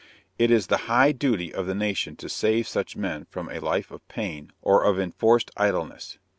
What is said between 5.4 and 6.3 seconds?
idleness.